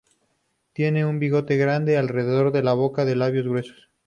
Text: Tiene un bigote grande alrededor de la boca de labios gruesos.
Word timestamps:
Tiene 0.73 1.05
un 1.05 1.19
bigote 1.19 1.57
grande 1.57 1.95
alrededor 1.95 2.51
de 2.51 2.63
la 2.63 2.73
boca 2.73 3.05
de 3.05 3.15
labios 3.15 3.45
gruesos. 3.47 3.91